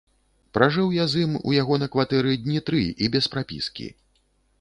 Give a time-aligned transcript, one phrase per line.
[0.57, 3.87] Пражыў я з ім, у яго на кватэры, дні тры, і без прапіскі.